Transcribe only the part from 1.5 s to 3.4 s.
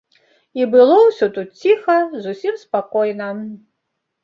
ціха, зусім спакойна.